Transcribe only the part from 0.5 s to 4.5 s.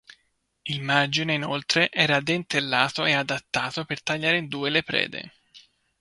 Il margine, inoltre, era dentellato e adattato per tagliare in